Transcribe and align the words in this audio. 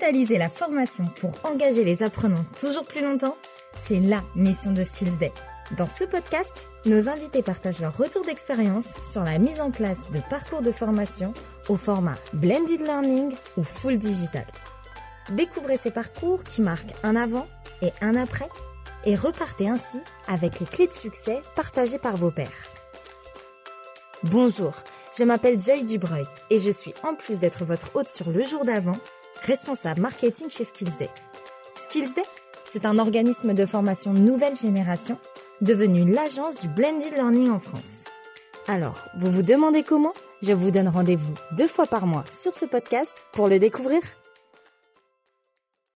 digitaliser 0.00 0.38
la 0.38 0.48
formation 0.48 1.04
pour 1.20 1.32
engager 1.44 1.84
les 1.84 2.02
apprenants 2.02 2.44
toujours 2.58 2.86
plus 2.86 3.02
longtemps 3.02 3.36
C'est 3.74 4.00
la 4.00 4.22
mission 4.34 4.72
de 4.72 4.82
Skills 4.82 5.18
Day. 5.18 5.32
Dans 5.76 5.86
ce 5.86 6.04
podcast, 6.04 6.68
nos 6.86 7.08
invités 7.08 7.42
partagent 7.42 7.80
leur 7.80 7.96
retour 7.96 8.24
d'expérience 8.24 8.94
sur 9.10 9.22
la 9.22 9.38
mise 9.38 9.60
en 9.60 9.70
place 9.70 10.10
de 10.10 10.20
parcours 10.30 10.62
de 10.62 10.72
formation 10.72 11.34
au 11.68 11.76
format 11.76 12.16
blended 12.32 12.80
learning 12.80 13.34
ou 13.58 13.62
full 13.62 13.98
digital. 13.98 14.46
Découvrez 15.32 15.76
ces 15.76 15.90
parcours 15.90 16.44
qui 16.44 16.62
marquent 16.62 16.94
un 17.02 17.14
avant 17.14 17.46
et 17.82 17.92
un 18.00 18.14
après 18.14 18.48
et 19.04 19.14
repartez 19.14 19.68
ainsi 19.68 19.98
avec 20.28 20.60
les 20.60 20.66
clés 20.66 20.88
de 20.88 20.94
succès 20.94 21.42
partagées 21.56 21.98
par 21.98 22.16
vos 22.16 22.30
pairs. 22.30 22.70
Bonjour, 24.22 24.72
je 25.16 25.24
m'appelle 25.24 25.60
Joy 25.60 25.84
Dubreuil 25.84 26.26
et 26.48 26.58
je 26.58 26.70
suis, 26.70 26.94
en 27.02 27.14
plus 27.14 27.38
d'être 27.38 27.64
votre 27.64 27.94
hôte 27.94 28.08
sur 28.08 28.30
le 28.30 28.42
jour 28.42 28.64
d'avant, 28.64 28.96
responsable 29.42 30.00
marketing 30.00 30.50
chez 30.50 30.64
Skills 30.64 30.96
Day. 30.98 31.10
Skills 31.76 32.14
Day, 32.14 32.22
c'est 32.64 32.86
un 32.86 32.98
organisme 32.98 33.54
de 33.54 33.66
formation 33.66 34.12
nouvelle 34.12 34.56
génération 34.56 35.18
devenu 35.60 36.10
l'agence 36.10 36.58
du 36.58 36.68
blended 36.68 37.12
learning 37.14 37.50
en 37.50 37.60
France. 37.60 38.04
Alors, 38.68 38.98
vous 39.16 39.30
vous 39.30 39.42
demandez 39.42 39.82
comment? 39.82 40.12
Je 40.42 40.52
vous 40.52 40.70
donne 40.70 40.88
rendez-vous 40.88 41.34
deux 41.56 41.66
fois 41.66 41.86
par 41.86 42.06
mois 42.06 42.24
sur 42.30 42.52
ce 42.52 42.64
podcast 42.64 43.26
pour 43.32 43.48
le 43.48 43.58
découvrir. 43.58 44.00